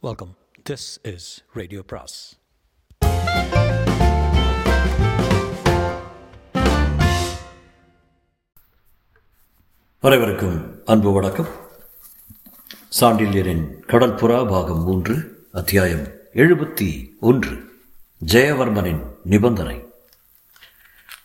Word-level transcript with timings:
Welcome 0.00 0.36
this 0.70 1.14
is 1.14 1.44
radio 1.52 1.82
பிராஸ் 1.82 2.38
அனைவருக்கும் 10.00 10.84
அன்பு 10.84 11.12
வணக்கம். 11.12 11.46
சாண்டில்யரின் 13.00 13.72
கடற்புறா 13.86 14.48
பாகம் 14.48 14.82
மூன்று 14.82 15.46
அத்தியாயம் 15.52 16.06
எழுபத்தி 16.34 17.08
ஒன்று 17.20 17.70
ஜெயவர்மனின் 18.26 19.12
நிபந்தனை. 19.24 19.84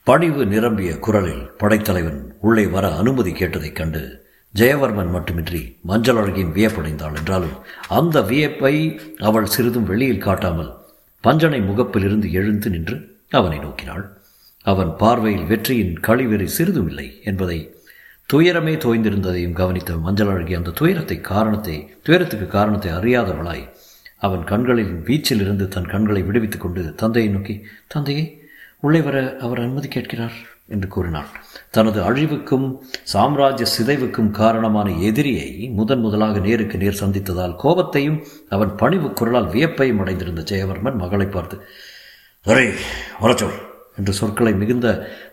பணிவு 0.03 0.45
நிரம்பிய 0.45 0.99
குரலில் 0.99 1.51
படைத்தலைவன் 1.51 2.35
உள்ளே 2.39 2.67
வர 2.67 2.95
அனுமதி 2.95 3.31
கேட்டதைக் 3.31 3.75
கண்டு 3.75 4.22
ஜெயவர்மன் 4.55 5.11
மட்டுமின்றி 5.11 5.61
மஞ்சள் 5.81 6.19
அழகியும் 6.21 6.55
வியப்படைந்தாள் 6.55 7.15
என்றாலும் 7.19 7.55
அந்த 7.87 8.17
வியப்பை 8.21 8.73
அவள் 9.19 9.45
சிறிதும் 9.45 9.83
வெளியில் 9.83 10.25
காட்டாமல் 10.25 10.71
பஞ்சனை 11.23 11.59
முகப்பிலிருந்து 11.61 12.31
எழுந்து 12.31 12.69
நின்று 12.69 12.97
அவனை 13.29 13.57
நோக்கினாள். 13.57 14.03
அவன் 14.65 14.91
பார்வையில் 14.97 15.45
வெற்றியின் 15.45 15.95
கழிவெறி 15.99 16.47
சிறிதும் 16.57 16.89
இல்லை 16.89 17.07
என்பதை 17.23 17.59
துயரமே 18.29 18.73
தோய்ந்திருந்ததையும் 18.77 19.57
கவனித்த 19.61 19.97
மஞ்சள் 19.97 20.27
அழகி 20.27 20.53
அந்த 20.53 20.71
துயரத்தை 20.71 21.17
காரணத்தை 21.21 21.75
துயரத்துக்கு 22.03 22.47
காரணத்தை 22.47 22.91
அறியாதவளாய் 22.91 23.65
அவன் 24.17 24.43
கண்களின் 24.43 24.93
வீச்சிலிருந்து 25.07 25.67
தன் 25.67 25.91
கண்களை 25.93 26.21
விடுவித்துக் 26.23 26.61
கொண்டு 26.61 26.83
தந்தையை 26.95 27.29
நோக்கி 27.31 27.55
தந்தையே 27.87 28.23
உள்ளே 28.79 29.01
வர 29.01 29.17
அவர் 29.41 29.59
அனுமதி 29.59 29.87
கேட்கிறார். 29.87 30.37
என்று 30.69 30.87
கூறினாள். 30.87 31.29
தனது 31.71 32.03
அழிவுக்கும் 32.03 32.83
சாம்ராஜ்ய 33.03 33.65
சிதைவுக்கும் 33.75 34.29
காரணமான 34.31 34.91
எதிரியை 34.91 35.69
முதன் 35.69 35.99
முதலாக 35.99 36.39
நேருக்கு 36.39 36.77
நேர் 36.77 37.01
சந்தித்ததால் 37.01 37.55
கோபத்தையும் 37.63 38.25
அவன் 38.49 38.75
பணிவு 38.75 39.09
குரலால் 39.09 39.51
வியப்பையும் 39.51 39.99
அடைந்திருந்த 39.99 40.41
ஜெயவர்மன் 40.41 40.95
மகளை 40.95 41.25
பார்த்து 41.25 41.57
ஒரே 42.45 42.69
வரச்சொல் 43.21 43.57
என்று 43.97 44.13
சொற்களை 44.13 44.53
மிகுந்த 44.53 44.87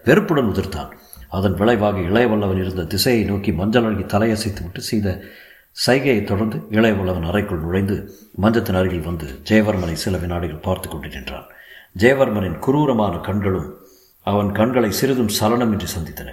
வெறுப்புடன் 0.05 0.51
உதிர்த்தான். 0.51 0.91
அதன் 1.29 1.55
விளைவாக 1.55 1.99
இளையவல்லவன் 1.99 2.61
இருந்த 2.61 2.85
திசையை 2.85 3.25
நோக்கி 3.25 3.53
மஞ்சள் 3.53 3.85
அழகி 3.85 4.03
தலையசைத்து 4.03 4.63
விட்டு 4.63 4.81
செய்த 4.81 5.21
சைகையை 5.87 6.25
தொடர்ந்து 6.25 6.59
இளையவல்லவன் 6.71 7.29
அறைக்குள் 7.29 7.59
நுழைந்து 7.59 7.97
மஞ்சத்தின் 8.43 8.75
அருகில் 8.75 9.01
வந்து 9.01 9.27
ஜெயவர்மனை 9.51 9.93
சில 9.93 10.17
வினாடிகள் 10.17 10.57
பார்த்து 10.57 10.89
கொண்டு 10.89 11.09
நின்றான். 11.09 11.47
ஜெயவர்மனின் 11.99 12.59
குரூரமான 12.59 13.15
கண்களும் 13.19 13.69
அவன் 14.23 14.53
கண்களை 14.53 14.93
சிறிதும் 14.93 15.31
சலனமின்றி 15.41 15.87
சந்தித்தன. 15.97 16.31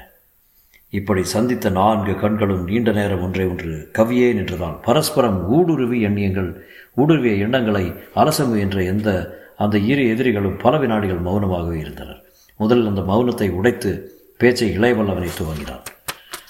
இப்படி 0.89 1.23
சந்தித்த 1.23 1.69
நான்கு 1.69 2.15
கண்களும் 2.15 2.63
நீண்ட 2.63 2.91
நேரம் 2.91 3.21
ஒன்றே 3.21 3.43
ஒன்று 3.43 3.91
கவியே 3.93 4.33
நின்றதால் 4.33 4.81
பரஸ்பரம் 4.81 5.49
ஊடுருவி 5.49 6.05
எண்ணியங்கள் 6.05 6.63
ஊடுருவிய 6.97 7.37
எண்ணங்களை 7.37 7.93
அலசமு 8.15 8.59
என்ற 8.59 8.83
எந்த 8.83 9.09
அந்த 9.57 9.77
இரு 9.77 10.07
எதிரிகளும் 10.09 10.57
பல 10.57 10.77
வினாடிகள் 10.77 11.21
மௌனமாகவே 11.21 11.73
இருந்தனர். 11.73 12.25
முதலில் 12.57 12.87
அந்த 12.87 13.01
மௌனத்தை 13.01 13.49
உடைத்து 13.49 14.15
பேச்சை 14.37 14.77
இளையவல்லவனை 14.79 15.29
துவங்கினான். 15.39 15.85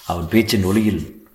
அவன் 0.06 0.28
பேச்சின் 0.28 0.64
ஒளியில் 0.64 1.26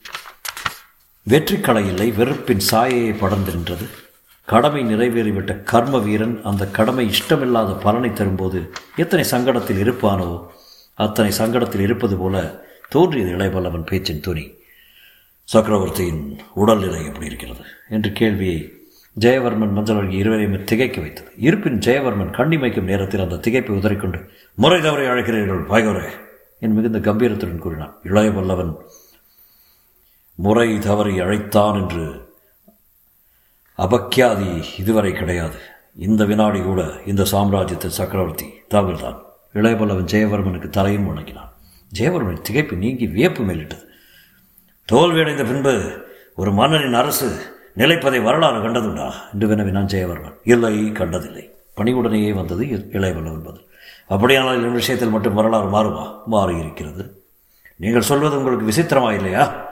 வெற்றி 1.22 1.60
இல்லை 1.86 2.10
வெறுப்பின் 2.10 2.58
சாயையை 2.58 3.12
படர்ந்திருந்தது 3.12 3.54
நின்றது. 3.54 3.88
கடமை 4.52 4.82
நிறைவேறிவிட்ட 4.84 5.52
கர்ம 5.62 5.98
வீரன் 5.98 6.36
அந்த 6.44 6.64
கடமை 6.78 7.04
இஷ்டமில்லாத 7.08 7.70
பலனை 7.82 8.10
தரும்போது 8.12 8.58
எத்தனை 8.96 9.24
சங்கடத்தில் 9.30 9.80
இருப்பானோ 9.84 10.28
அத்தனை 10.94 11.30
சங்கடத்தில் 11.38 11.84
இருப்பது 11.88 12.16
போல 12.16 12.36
தோன்றியது 12.88 13.30
இளையவல்லவன் 13.36 13.86
பேச்சின் 13.86 14.20
துணி. 14.20 14.44
சக்கரவர்த்தியின் 15.44 16.22
உடல்நிலை 16.54 17.00
எப்படி 17.04 17.26
இருக்கிறது? 17.26 17.62
என்று 17.88 18.10
கேள்வியை 18.12 18.58
ஜெயவர்மன் 19.20 19.72
மஞ்சள் 19.76 19.96
அழகி 19.96 20.16
இருவரையும் 20.16 20.64
திகைக்க 20.64 21.00
வைத்தது. 21.00 21.30
இருப்பின் 21.36 21.78
ஜெயவர்மன் 21.78 22.36
கண்ணிமைக்கும் 22.38 22.90
நேரத்தில் 22.90 23.20
அந்த 23.20 23.40
திகைப்பை 23.46 23.72
உதறிக்கொண்டு 23.78 24.20
முறை 24.54 24.80
தவறை 24.80 25.06
அழைக்கிறீர்கள் 25.06 25.68
பாய்கோரே 25.68 26.10
என் 26.60 26.74
மிகுந்த 26.74 26.98
கம்பீரத்துடன் 26.98 27.64
கூறினான். 27.64 27.94
இளையவல்லவன் 28.04 28.74
முறை 30.38 30.68
தவறி 30.78 31.14
அழைத்தான் 31.20 31.78
என்று 31.82 32.04
அபக்கியாதி 33.78 34.62
இதுவரை 34.78 35.12
கிடையாது. 35.12 35.56
இந்த 35.96 36.24
வினாடி 36.24 36.60
கூட 36.60 36.84
இந்த 37.06 37.24
சாம்ராஜ்யத்தின் 37.24 37.90
சக்கரவர்த்தி 37.90 38.46
தாங்கள்தான் 38.68 39.22
இளையபல்லவன் 39.54 40.08
ஜெயவர்மனுக்கு 40.12 40.68
தலையும் 40.68 41.06
வணங்கினான் 41.06 41.52
ஜெயவர்மன் 41.98 42.42
திகைப்பு 42.50 42.72
நீங்கி 42.72 43.06
வியப்பு 43.06 43.42
மேலிட்டது. 43.42 43.84
தோல்வியடைந்த 44.92 45.44
பின்பு 45.44 46.04
ஒரு 46.36 46.52
மன்னனின் 46.52 46.94
அரசு 46.94 47.56
நிலைப்பதை 47.76 48.22
வரலாறு 48.22 48.62
கண்டதுண்டா? 48.62 49.12
என்று 49.32 49.48
வினவினான் 49.48 49.86
ஜெயவர்மன். 49.86 50.34
இல்லை 50.44 50.92
கண்டதில்லை. 50.92 51.54
பணிவுடனேயே 51.76 52.32
வந்தது 52.32 52.64
இளையவல்லவன் 52.66 53.44
பதில். 53.44 53.68
அப்படியானால் 54.08 54.56
இந்த 54.56 54.68
விஷயத்தில் 54.68 55.10
மட்டும் 55.10 55.34
வரலாறு 55.34 55.68
மாறுமா? 55.68 56.18
மாறியிருக்கிறது. 56.30 57.10
நீங்கள் 57.76 58.02
சொல்வது 58.02 58.38
உங்களுக்கு 58.38 58.66
விசித்திரமா 58.66 59.12
இல்லையா? 59.12 59.70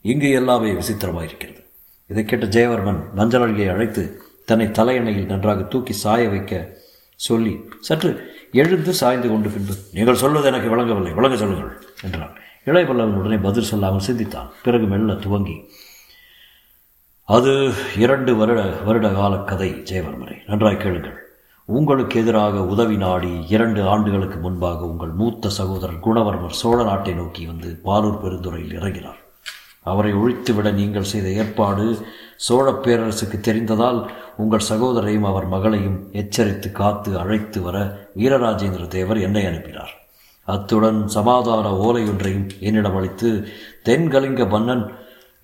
இங்கு 0.00 0.30
எல்லாமே 0.30 0.72
விசித்திரமாக 0.72 1.24
இருக்கிறது 1.24 1.61
இதை 2.10 2.24
கேட்ட 2.24 2.46
ஜெயவர்மன் 2.46 3.00
மஞ்சளியை 3.16 3.66
அழைத்து 3.74 4.02
தன்னை 4.44 4.66
தலையணையில் 4.66 5.30
நன்றாக 5.32 5.62
தூக்கி 5.62 5.92
சாய 5.92 6.28
வைக்க 6.28 6.80
சொல்லி 7.14 7.54
சற்று 7.80 8.10
எழுந்து 8.52 8.92
சாய்ந்து 8.92 9.28
கொண்டு 9.28 9.48
பின்பு 9.48 9.74
நீங்கள் 9.92 10.20
சொல்வது 10.22 10.46
எனக்கு 10.46 10.68
விளங்கவில்லை 10.68 11.12
விளங்க 11.12 11.36
சொல்லுங்கள் 11.36 11.70
என்றான். 12.02 12.34
இளையவல்லவன் 12.64 13.20
உடனே 13.20 13.36
பதில் 13.36 13.68
சொல்லாமல் 13.70 14.06
சிந்தித்தான். 14.08 14.50
பிறகு 14.62 14.86
மெல்ல 14.86 15.14
துவங்கி 15.14 15.56
அது 17.24 17.52
இரண்டு 17.96 18.36
வருட 18.36 18.62
வருட 18.88 19.08
கால 19.08 19.36
கதை 19.36 19.70
ஜெயவர்மனை. 19.70 20.36
நன்றாய் 20.46 20.76
கேளுங்கள். 20.76 21.16
உங்களுக்கு 21.68 22.20
எதிராக 22.20 22.64
உதவி 22.64 22.96
நாடி 22.96 23.32
இரண்டு 23.48 23.88
ஆண்டுகளுக்கு 23.88 24.38
முன்பாக 24.38 24.86
உங்கள் 24.86 25.12
மூத்த 25.20 25.48
சகோதரர் 25.48 26.04
குணவர்மர் 26.06 26.60
சோழ 26.62 26.78
நாட்டை 26.82 27.14
நோக்கி 27.14 27.46
வந்து 27.46 27.80
பாலூர் 27.84 28.22
பெருந்துறையில் 28.22 28.76
இறங்கினார். 28.80 29.21
அவரை 29.82 30.12
ஒழித்துவிட 30.14 30.68
நீங்கள் 30.72 31.10
செய்த 31.12 31.28
ஏற்பாடு 31.40 31.86
சோழ 32.46 32.66
பேரரசுக்கு 32.84 33.38
தெரிந்ததால் 33.48 33.98
உங்கள் 34.36 34.68
சகோதரையும் 34.68 35.26
அவர் 35.30 35.46
மகளையும் 35.46 35.98
எச்சரித்து 36.12 36.68
காத்து 36.72 37.10
அழைத்து 37.18 37.60
வர 37.62 37.76
வீரராஜேந்திர 38.16 38.86
தேவர் 38.86 39.20
என்னை 39.20 39.44
அனுப்பினார். 39.46 39.92
அத்துடன் 40.44 41.00
சமாதான 41.08 41.66
ஓலை 41.86 42.02
ஒன்றையும் 42.08 42.46
என்னிடம் 42.60 42.96
அளித்து 42.96 43.28
தென்கலிங்க 43.88 44.48
மன்னன் 44.48 44.84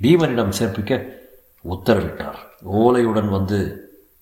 பீமனிடம் 0.02 0.56
சேர்ப்பிக்க 0.58 1.02
உத்தரவிட்டார். 1.74 2.40
ஓலையுடன் 2.82 3.28
வந்து 3.28 3.60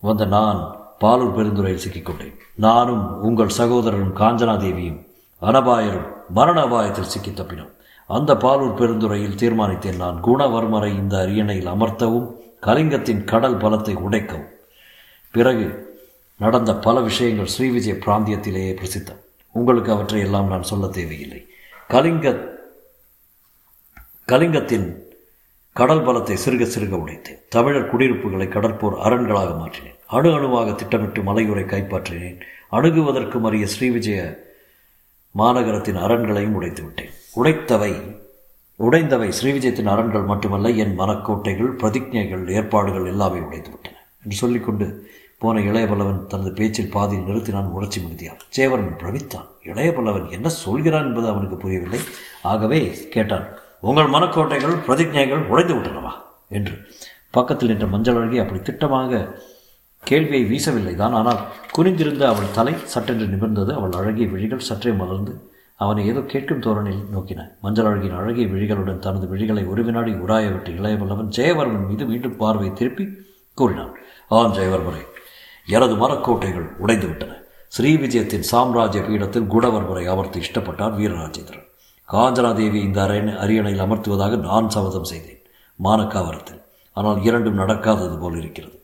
வந்த 0.00 0.24
நான் 0.24 0.60
பாலூர் 1.00 1.36
பெருந்துறையில் 1.36 1.84
சிக்கிக்கொண்டேன். 1.84 2.36
நானும் 2.66 3.04
உங்கள் 3.20 3.56
சகோதரரும் 3.58 4.16
காஞ்சனாதேவியும் 4.20 5.00
அனபாயரும் 5.42 6.06
மரண 6.28 6.58
அபாயத்தில் 6.66 7.12
சிக்கி 7.12 7.30
தப்பினோம். 7.30 7.72
அந்த 8.06 8.34
பாலூர் 8.34 8.78
பெருந்துறையில் 8.78 9.38
தீர்மானித்தேன் 9.42 9.96
நான். 9.96 10.18
குணவர்மரை 10.24 10.90
இந்த 10.94 11.14
அரியணையில் 11.18 11.66
அமர்த்தவும் 11.66 12.28
கலிங்கத்தின் 12.62 13.24
கடல் 13.24 13.56
பலத்தை 13.56 13.94
உடைக்கவும். 14.06 14.50
பிறகு 15.34 15.66
நடந்த 16.38 16.76
பல 16.76 17.00
விஷயங்கள் 17.00 17.52
ஸ்ரீவிஜய 17.58 17.94
பிராந்தியத்திலேயே 18.04 18.72
பிரசித்தம் 18.80 19.22
உங்களுக்கு 19.54 19.92
அவற்றை 19.92 20.20
எல்லாம் 20.20 20.46
நான் 20.46 20.62
சொல்ல 20.62 20.86
தேவையில்லை. 20.86 21.40
கலிங்க 21.88 22.34
கலிங்கத்தின் 24.32 24.86
கடல் 25.76 26.04
பலத்தை 26.06 26.36
சிறுக 26.44 26.64
சிறுக 26.74 26.94
உடைத்தேன். 27.02 27.40
தமிழர் 27.48 27.90
குடியிருப்புகளை 27.90 28.46
கடற்போர் 28.46 28.96
அரண்களாக 29.06 29.50
மாற்றினேன். 29.62 29.98
அணு 30.06 30.32
அணுவாக 30.32 30.72
திட்டமிட்டு 30.72 31.22
மலையுறை 31.22 31.64
கைப்பற்றினேன். 31.64 32.40
அணுகுவதற்கும் 32.72 33.46
அறிய 33.48 33.66
ஸ்ரீவிஜய 33.74 34.20
மாநகரத்தின் 35.38 36.02
அரண்களையும் 36.06 36.56
உடைத்து 36.58 36.82
விட்டேன் 36.82 37.14
உடைத்தவை 37.36 37.92
உடைந்தவை 38.80 39.28
ஸ்ரீவிஜயத்தின் 39.38 39.90
அரண்கள் 39.92 40.30
மட்டுமல்ல 40.30 40.70
என் 40.82 40.94
மனக்கோட்டைகள் 40.98 41.70
பிரதிஜைகள் 41.80 42.44
ஏற்பாடுகள் 42.48 43.06
எல்லாமே 43.06 43.38
உடைந்துவிட்டன 43.38 43.96
என்று 44.24 44.36
சொல்லிக்கொண்டு 44.36 44.86
போன 45.38 45.60
இளையபல்லவன் 45.60 46.20
தனது 46.26 46.50
பேச்சில் 46.52 46.92
பாதியில் 46.94 47.26
நிறுத்தினான் 47.28 47.72
உணர்ச்சி 47.76 47.98
மிகுதியான் 48.00 48.40
சேவரன் 48.48 48.94
பிரவித்தான் 49.00 49.48
இளையபல்லவன் 49.62 50.30
என்ன 50.30 50.48
சொல்கிறான் 50.48 51.06
என்பது 51.08 51.26
அவனுக்கு 51.28 51.56
புரியவில்லை. 51.56 52.00
ஆகவே 52.42 52.80
கேட்டான் 53.14 53.46
உங்கள் 53.80 54.12
மனக்கோட்டைகள் 54.14 54.76
பிரதிஜைகள் 54.86 55.44
உடைந்து 55.48 55.74
விட்டனவா 55.74 56.12
என்று. 56.48 56.74
பக்கத்தில் 57.30 57.70
நின்ற 57.72 57.86
மஞ்சள் 57.86 58.18
அழகி 58.20 58.38
அப்படி 58.38 58.60
திட்டமாக 58.60 59.20
கேள்வியை 60.04 60.42
வீசவில்லை 60.50 60.94
தான் 60.94 61.12
ஆனால் 61.12 61.40
குனிந்திருந்த 61.76 62.24
அவள் 62.32 62.54
தலை 62.54 62.74
சட்டென்று 62.94 63.26
நிமிர்ந்தது. 63.26 63.70
அவள் 63.74 63.98
அழகிய 64.00 64.28
விழிகள் 64.34 64.66
சற்றே 64.70 64.92
மலர்ந்து 65.02 65.34
அவனை 65.76 66.06
ஏதோ 66.06 66.20
கேட்கும் 66.20 66.60
தோரணில் 66.60 67.02
நோக்கின 67.14 67.40
மஞ்சள் 67.60 67.84
அழகின் 67.84 68.14
அழகிய 68.14 68.46
விழிகளுடன் 68.46 68.98
தனது 68.98 69.26
விழிகளை 69.26 69.68
ஒரு 69.68 69.84
வினாடி 69.84 70.12
உராய 70.12 70.44
விட்டு 70.52 70.70
இளையவல்லவன் 70.72 71.32
ஜெயவர்மன் 71.36 71.88
மீது 71.88 72.06
மீண்டும் 72.06 72.36
பார்வை 72.36 72.72
திருப்பி 72.72 73.04
கூறினான். 73.54 73.92
ஆம் 74.28 74.52
ஜெயவர்மரே 74.52 75.02
எனது 75.66 75.94
மரக்கோட்டைகள் 75.94 76.76
உடைந்து 76.78 77.06
விட்டன 77.06 77.42
ஸ்ரீ 77.68 77.96
விஜயத்தின் 77.96 78.48
சாம்ராஜ்ய 78.50 79.02
பீடத்தில் 79.02 79.50
குடவர்மரை 79.50 80.04
அமர்த்து 80.12 80.40
இஷ்டப்பட்டார் 80.40 80.96
வீரராஜேந்திரன். 80.98 81.66
காஞ்சனாதேவி 82.08 82.74
இந்த 82.74 83.02
அரண் 83.02 83.28
அரியணையில் 83.28 83.84
அமர்த்துவதாக 83.84 84.38
நான் 84.38 84.70
சபதம் 84.70 85.04
செய்தேன். 85.04 85.42
மானக்காவரத்தில். 85.82 86.60
ஆனால் 86.92 87.22
இரண்டும் 87.22 87.58
நடக்காதது 87.58 88.18
போல் 88.18 88.38
இருக்கிறது. 88.38 88.76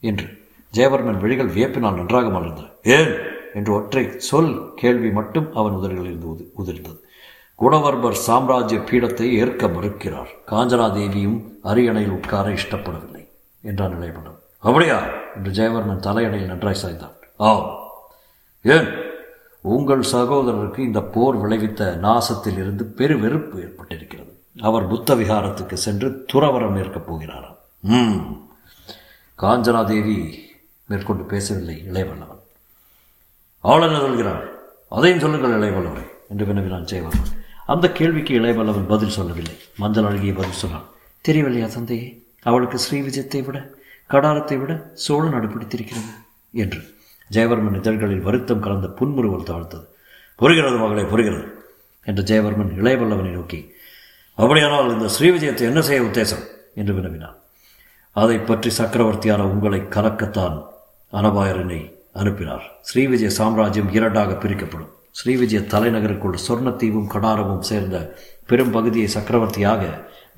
என்று 0.00 0.26
ஜெயவர்மன் 0.72 1.18
விழிகள் 1.18 1.54
வியப்பினால் 1.54 1.94
நன்றாக 1.94 2.28
மலர்ந்தது 2.28 2.70
ஏன்? 2.82 3.12
என்று 3.56 3.72
ஒற்றை 3.72 4.18
சொல் 4.18 4.72
கேள்வி 4.74 5.10
மட்டும் 5.10 5.54
அவன் 5.54 5.72
உதடுகளிலிருந்து 5.72 6.26
உதி 6.26 6.46
உதிர்ந்தது. 6.64 6.98
குணவர்பர் 7.58 8.10
சாம்ராஜ்ய 8.10 8.78
பீடத்தை 8.78 9.32
ஏற்க 9.32 9.68
மறுக்கிறார். 9.68 10.28
காஞ்சனாதேவியும் 10.46 11.42
அரியணையில் 11.62 12.10
உட்கார 12.10 12.48
இஷ்டப்படவில்லை 12.48 13.28
என்றான் 13.62 14.00
இளையமன்னன் 14.00 14.38
அப்படியா? 14.58 15.02
என்று 15.34 15.50
ஜெயவர்மன் 15.50 16.00
தலையணையில் 16.00 16.46
நன்றாய் 16.46 16.76
சாய்ந்தான். 16.82 17.14
ஆம். 17.36 17.76
ஏன்? 18.62 18.86
உங்கள் 19.60 20.02
சகோதரருக்கு 20.12 20.78
இந்த 20.78 21.00
போர் 21.00 21.36
விளைவித்த 21.36 21.98
நாசத்தில் 22.02 22.52
இருந்து 22.52 22.84
பெரு 22.84 23.18
வெறுப்பு 23.18 23.58
ஏற்பட்டிருக்கிறது. 23.58 24.32
அவர் 24.60 24.86
புத்த 24.86 25.14
விகாரத்துக்கு 25.14 25.72
சென்று 25.72 26.26
துறவரம் 26.32 26.78
ஏற்கப் 26.78 27.12
போகிறாராம். 27.12 27.56
ம். 27.80 28.16
காஞ்சனாதேவி 29.38 30.32
மேற்கொண்டு 30.86 31.24
பேசவில்லை 31.24 31.82
இளையவல்லவன் 31.92 32.35
ஆளுநர் 33.70 34.04
சொல்கிறார். 34.04 34.44
அதையும் 34.96 35.22
சொல்லுங்கள் 35.24 35.56
இளையவல்லவரை 35.58 36.04
என்று 36.32 36.44
வினவினான் 36.48 36.88
ஜெயவர்மன் 36.90 37.32
அந்த 37.72 37.86
கேள்விக்கு 37.98 38.32
இளையவல்லவன் 38.40 38.90
பதில் 38.92 39.16
சொல்லவில்லை. 39.16 39.56
மஞ்சள் 39.82 40.08
அழகிய 40.08 40.32
பதில் 40.40 40.60
சொன்னான். 40.62 40.86
தெரியவில்லையா 41.24 41.68
தந்தையே 41.76 42.08
அவளுக்கு 42.48 42.78
ஸ்ரீ 42.84 42.98
விஜயத்தை 43.06 43.40
விட 43.46 43.58
கடாரத்தை 44.10 44.56
விட 44.60 44.72
சோழ 45.04 45.24
நடுப்பிடித்திருக்கிறது 45.28 46.12
என்று. 46.54 46.80
ஜெயவர்மன் 47.30 47.78
இதழ்களில் 47.80 48.26
வருத்தம் 48.26 48.62
கலந்த 48.66 48.88
புன்முறுவல் 48.98 49.48
தாழ்த்தது. 49.50 49.86
புரிகிறது 50.40 50.76
மகளே 50.82 51.04
புரிகிறது 51.12 51.46
என்று 52.06 52.22
ஜெயவர்மன் 52.30 52.72
இளையவல்லவனை 52.80 53.32
நோக்கி. 53.38 53.60
அப்படியானால் 54.38 54.92
இந்த 54.94 55.08
ஸ்ரீவிஜயத்தை 55.16 55.66
என்ன 55.70 55.80
செய்ய 55.88 56.06
உத்தேசம் 56.08 56.44
என்று 56.80 56.92
வினவினான். 56.98 57.36
அதை 58.16 58.38
பற்றி 58.38 58.70
சக்கரவர்த்தியான 58.78 59.42
உங்களை 59.52 59.80
கலக்கத்தான் 59.96 60.56
அனபாயரனை 61.12 61.80
அனுப்பினார். 62.16 62.64
ஸ்ரீவிஜய 62.88 63.30
சாம்ராஜ்யம் 63.38 63.92
இரண்டாக 63.92 64.34
பிரிக்கப்படும். 64.34 64.92
ஸ்ரீவிஜய 65.18 65.60
தலைநகருக்குள் 65.72 66.42
சொர்ணத்தீவும் 66.46 67.10
கடாரமும் 67.14 67.66
சேர்ந்த 67.70 67.96
பெரும் 68.46 68.70
பகுதியை 68.70 69.08
சக்கரவர்த்தியாக 69.08 69.82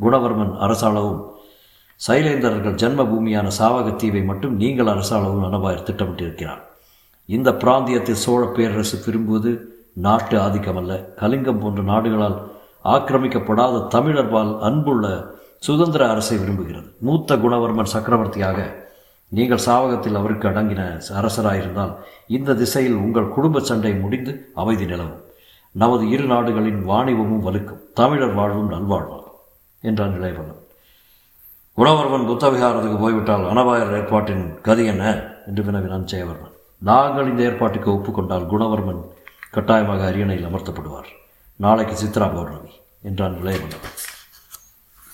குணவர்மன் 0.01 0.55
அரசாளவும் 0.67 1.21
சைலேந்திரர்கள் 2.07 2.79
ஜன்மபூமியான 2.83 3.49
சாவகத்தீவை 3.59 4.25
மட்டும் 4.25 4.57
நீங்கள் 4.57 4.87
அரசாளவும் 4.87 5.47
அனபாயர் 5.49 5.87
திட்டமிட்டிருக்கிறார். 5.89 6.61
இந்த 7.27 7.49
பிராந்தியத்தில் 7.53 8.23
சோழ 8.25 8.43
பேரரசு 8.47 8.99
விரும்புவது 9.05 9.51
நாட்டு 10.07 10.37
ஆதிக்கமல்ல. 10.39 10.93
கலிங்கம் 11.15 11.59
போன்ற 11.59 11.83
நாடுகளால் 11.83 12.39
ஆக்கிரமிக்கப்படாத 12.85 13.83
தமிழர்பால் 13.95 14.53
அன்புள்ள 14.59 15.07
சுதந்திர 15.67 16.03
அரசை 16.11 16.37
விரும்புகிறது. 16.37 16.89
மூத்த 17.01 17.37
குணவர்மன் 17.37 17.93
சக்கரவர்த்தியாக 17.95 18.88
நீங்கள் 19.29 19.65
சாவகத்தில் 19.67 20.15
அவருக்கு 20.15 20.49
அடங்கின 20.49 21.03
அரசராயிருந்தால் 21.09 21.97
இந்த 22.27 22.55
திசையில் 22.55 22.95
உங்கள் 22.95 23.29
குடும்ப 23.29 23.61
சண்டை 23.61 23.95
முடிந்து 23.95 24.51
அமைதி 24.55 24.87
நிலவும். 24.87 25.25
நமது 25.71 26.09
இரு 26.09 26.25
நாடுகளின் 26.25 26.89
வாணிபமும் 26.89 27.45
வலுக்கும். 27.47 27.83
தமிழர் 27.95 28.35
வாழ்வும் 28.35 28.71
நல்வாழ்வாகும் 28.71 29.37
என்றான் 29.81 30.21
இளையவல்லன் 30.21 30.67
குணவர்மன் 31.77 32.29
புத்தவிகாரத்துக்கு 32.29 32.99
போய்விட்டால் 32.99 33.45
அனபாயர் 33.45 33.93
ஏற்பாட்டின் 33.93 34.61
கதி 34.61 34.85
என்ன? 34.85 35.23
என்று 35.47 35.63
வினவினான் 35.63 36.05
ஜெயவர்மன். 36.05 36.57
நாங்கள் 36.79 37.27
இந்த 37.27 37.43
ஏற்பாட்டுக்கு 37.43 37.91
ஒப்புக்கொண்டால் 37.91 38.49
குணவர்மன் 38.49 39.03
கட்டாயமாக 39.51 40.07
அரியணையில் 40.07 40.47
அமர்த்தப்படுவார். 40.47 41.11
நாளைக்கு 41.57 41.95
சித்ரா 42.05 42.35
பௌர்ணமி 42.35 42.71
என்றான் 43.03 43.39
இளையவல்லன் 43.43 43.87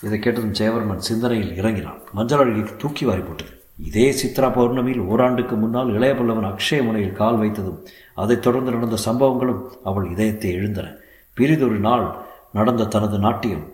இதை 0.01 0.19
கேட்டதும் 0.19 0.53
ஜெயவர்மன் 0.53 0.97
சிந்தனையில் 0.97 1.55
இறங்கினான். 1.55 1.99
மஞ்சள் 2.13 2.41
அழகிக்கு 2.41 2.75
தூக்கி 2.77 3.05
வாரி 3.05 3.19
போட்டது. 3.19 3.64
இதே 3.77 4.05
சித்ரா 4.11 4.47
பௌர்ணமியில் 4.57 5.05
ஓராண்டுக்கு 5.05 5.55
முன்னால் 5.55 5.89
இளையபல்லவன் 5.97 6.49
அக்ஷய 6.51 6.83
முனையில் 6.83 7.11
கால் 7.11 7.39
வைத்ததும் 7.41 7.79
அதைத் 8.15 8.41
தொடர்ந்து 8.41 8.71
நடந்த 8.71 8.97
சம்பவங்களும் 9.05 9.63
அவள் 9.83 10.09
இதயத்தை 10.09 10.51
எழுந்தன. 10.51 10.87
பிரிதொரு 11.33 11.79
நாள் 11.79 12.05
நடந்த 12.51 12.85
தனது 12.85 13.17
நாட்டியம். 13.19 13.65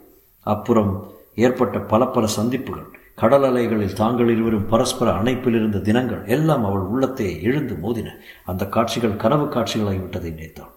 அப்புறம் 0.45 1.13
ஏற்பட்ட 1.35 1.79
பல 1.79 2.05
பல 2.05 2.27
சந்திப்புகள் 2.27 2.89
கடல் 3.15 3.43
அலைகளில் 3.43 3.93
தாங்கள் 3.93 4.29
இருவரும் 4.29 4.67
பரஸ்பர 4.67 5.11
அணைப்பில் 5.11 5.55
இருந்த 5.55 5.79
தினங்கள் 5.79 6.25
எல்லாம் 6.25 6.65
அவள் 6.65 6.85
உள்ளத்தை 6.93 7.41
எழுந்து 7.43 7.75
மோதின. 7.75 8.09
அந்த 8.45 8.65
காட்சிகள் 8.65 9.15
கனவு 9.15 9.45
காட்சிகளாகிவிட்டதை 9.45 10.29
நினைத்தாள். 10.33 10.73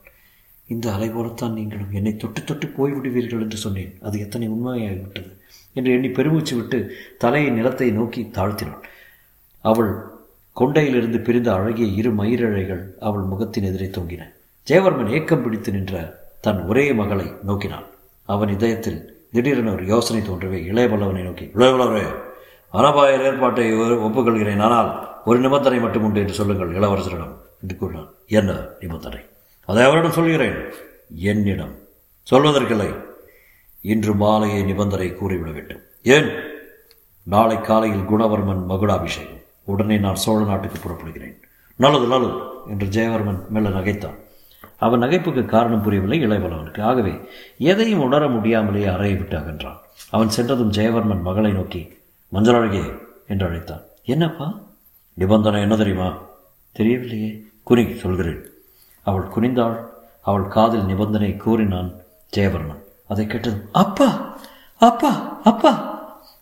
இந்த 0.66 0.92
அலை 0.92 1.08
போலத்தான் 1.08 1.52
நீங்களும் 1.52 1.92
என்னை 1.92 2.16
தொட்டு 2.16 2.44
தொட்டு 2.44 2.66
போய்விடுவீர்கள் 2.66 3.40
என்று 3.40 3.56
சொன்னேன். 3.56 3.94
அது 4.02 4.20
எத்தனை 4.20 4.48
உண்மையாகிவிட்டது 4.48 5.30
என்று 5.72 5.92
எண்ணி 5.92 6.08
பெருமூச்சு 6.08 6.56
விட்டு 6.56 6.92
தலையை 7.18 7.50
நிலத்தை 7.50 7.90
நோக்கி 7.90 8.30
தாழ்த்தினாள். 8.34 8.82
அவள் 9.64 9.92
கொண்டையிலிருந்து 10.60 11.18
பிரிந்த 11.26 11.48
அழகிய 11.54 11.86
இரு 12.00 12.10
மயிரிழைகள் 12.14 12.82
அவள் 13.00 13.22
முகத்தின் 13.22 13.64
எதிரே 13.64 13.86
தொங்கின. 13.86 14.22
ஜெயவர்மன் 14.66 15.12
ஏக்கம் 15.16 15.42
பிடித்து 15.42 15.72
நின்ற 15.72 15.94
தன் 16.40 16.60
ஒரே 16.66 16.84
மகளை 16.92 17.26
நோக்கினான் 17.46 17.86
அவன் 18.28 18.48
இதயத்தில் 18.48 19.00
திடீரென 19.32 19.72
ஒரு 19.72 19.84
யோசனை 19.86 20.20
தோன்றவே 20.22 20.58
இளையவல்லவனை 20.70 21.22
நோக்கி 21.22 21.44
இளையவல்லவரே 21.54 22.04
அனபாயர் 22.72 23.24
ஏற்பாட்டை 23.24 23.64
ஒப்புக்கொள்கிறேன். 23.74 24.62
ஆனால் 24.66 24.90
ஒரு 25.24 25.38
நிபந்தனை 25.38 25.78
மட்டும் 25.78 26.04
உண்டு 26.04 26.20
என்று 26.20 26.34
சொல்லுங்கள் 26.34 26.72
இளவரசரிடம் 26.78 27.34
என்று 27.62 27.76
கூறினான். 27.76 28.10
என்ன 28.28 28.56
நிபந்தனை? 28.80 29.20
அதை 29.68 29.82
அவரிடம் 29.84 30.16
சொல்கிறேன். 30.18 30.58
என்னிடம்? 31.30 31.74
சொல்வதற்கில்லை. 32.30 32.90
இன்று 33.80 34.14
மாலையே 34.14 34.60
நிபந்தனை 34.62 35.08
கூறிவிட 35.14 35.50
வேண்டும். 35.50 35.82
ஏன்? 36.02 36.28
நாளை 37.22 37.60
காலையில் 37.60 38.08
குணவர்மன் 38.10 38.64
மகுடாபிஷேகம். 38.68 39.43
உடனே 39.64 39.98
நான் 39.98 40.14
சோழ 40.14 40.44
நாட்டுக்கு 40.44 40.78
புறப்படுகிறேன். 40.78 41.42
நல்லது 41.76 42.06
நல்லது 42.06 42.38
என்று 42.66 42.86
ஜெயவர்மன் 42.86 43.48
மெல்ல 43.48 43.68
நகைத்தான். 43.68 44.22
அவன் 44.78 45.02
நகைப்புக்கு 45.02 45.44
காரணம் 45.44 45.82
புரியவில்லை 45.82 46.26
இளையவளவனுக்கு 46.26 46.82
ஆகவே 46.82 47.20
எதையும் 47.58 48.00
உணர 48.00 48.28
முடியாமலேயே 48.28 48.86
அறையை 48.86 49.18
விட்டு 49.18 49.38
அகன்றான் 49.38 49.76
அவன் 50.10 50.28
சென்றதும் 50.28 50.72
ஜெயவர்மன் 50.72 51.22
மகளை 51.22 51.52
நோக்கி 51.52 51.98
மஞ்சளழகே 52.32 52.98
என்று 53.28 53.46
அழைத்தான். 53.46 53.80
என்னப்பா? 54.04 54.54
நிபந்தனை 55.14 55.60
என்ன 55.60 55.76
தெரியுமா? 55.76 56.18
தெரியவில்லையே. 56.78 57.42
குறி 57.62 57.96
சொல்கிறேன். 57.96 58.48
அவள் 59.02 59.28
குனிந்தாள். 59.36 59.86
அவள் 60.22 60.48
காதில் 60.48 60.84
நிபந்தனை 60.84 61.36
கூறினான் 61.36 61.92
ஜெயவர்மன். 62.36 62.82
அதை 63.08 63.26
கேட்டதும் 63.26 63.68
அப்பா 63.72 64.38
அப்பா 64.78 65.40
அப்பா 65.44 65.93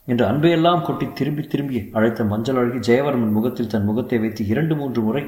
என்று 0.08 0.24
அன்பையெல்லாம் 0.26 0.82
கொட்டி 0.82 1.06
திரும்பி 1.12 1.42
திரும்பி 1.42 1.90
அழைத்த 1.92 2.24
மஞ்சள் 2.24 2.56
அழகி 2.56 2.80
ஜெயவர்மன் 2.88 3.36
முகத்தில் 3.36 3.66
தன் 3.66 3.84
முகத்தை 3.84 4.18
வைத்து 4.18 4.46
இரண்டு 4.46 4.74
மூன்று 4.76 5.00
முறை 5.02 5.22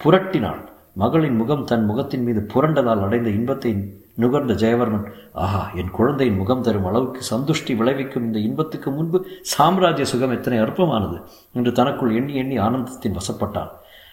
புரட்டினாள். 0.00 0.60
மகளின் 0.96 1.36
முகம் 1.36 1.64
தன் 1.64 1.84
முகத்தின் 1.84 2.24
மீது 2.24 2.40
புரண்டதால் 2.54 3.04
அடைந்த 3.06 3.28
இன்பத்தை 3.30 3.70
நுகர்ந்த 4.16 4.54
ஜெயவர்மன் 4.54 5.04
ஆஹா 5.34 5.70
என் 5.74 5.90
குழந்தையின் 5.90 6.36
முகம் 6.36 6.62
தரும் 6.62 6.86
அளவுக்கு 6.86 7.20
சந்துஷ்டி 7.30 7.76
விளைவிக்கும் 7.76 8.26
இந்த 8.26 8.38
இன்பத்துக்கு 8.38 8.90
முன்பு 8.90 9.18
சாம்ராஜ்ய 9.42 10.04
சுகம் 10.04 10.30
எத்தனை 10.30 10.58
அற்பமானது! 10.58 11.18
என்று 11.54 11.72
தனக்குள் 11.72 12.14
எண்ணி 12.14 12.34
எண்ணி 12.34 12.58
ஆனந்தத்தின் 12.58 13.16
வசப்பட்டான் 13.18 13.72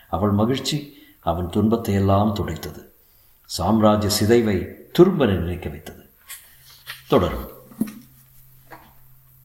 அவள் 0.09 0.31
மகிழ்ச்சி 0.31 0.77
அவன் 1.21 1.49
துன்பத்தை 1.49 1.93
எல்லாம் 1.93 2.35
துடைத்தது. 2.39 2.81
சாம்ராஜ்ய 3.49 4.09
சிதைவை 4.19 4.57
துரும்ப 4.99 5.25
நினைக்க 5.25 5.69
வைத்தது. 5.69 6.03
தொடரும். 7.07 7.47